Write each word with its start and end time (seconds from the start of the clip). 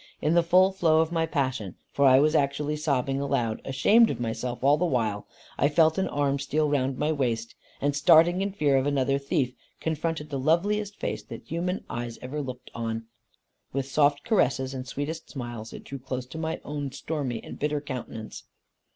In 0.19 0.33
the 0.33 0.41
full 0.41 0.71
flow 0.71 0.99
of 0.99 1.11
my 1.11 1.27
passion, 1.27 1.75
for 1.91 2.07
I 2.07 2.19
was 2.19 2.33
actually 2.33 2.75
sobbing 2.75 3.21
aloud, 3.21 3.61
ashamed 3.63 4.09
of 4.09 4.19
myself 4.19 4.63
all 4.63 4.75
the 4.75 4.83
while, 4.83 5.27
I 5.59 5.69
felt 5.69 5.99
an 5.99 6.07
arm 6.07 6.39
steal 6.39 6.67
round 6.71 6.97
my 6.97 7.11
waist, 7.11 7.53
and 7.79 7.95
starting 7.95 8.41
in 8.41 8.51
fear 8.51 8.77
of 8.77 8.87
another 8.87 9.19
thief, 9.19 9.53
confronted 9.79 10.31
the 10.31 10.39
loveliest 10.39 10.95
face 10.99 11.21
that 11.25 11.43
human 11.43 11.83
eyes 11.87 12.17
ever 12.23 12.41
looked 12.41 12.71
on. 12.73 13.05
With 13.73 13.85
soft 13.85 14.23
caresses, 14.23 14.73
and 14.73 14.87
sweetest 14.87 15.29
smiles, 15.29 15.71
it 15.71 15.83
drew 15.83 15.99
close 15.99 16.25
to 16.25 16.39
my 16.39 16.59
own 16.65 16.91
stormy 16.91 17.39
and 17.43 17.59
bitter 17.59 17.79
countenance. 17.79 18.45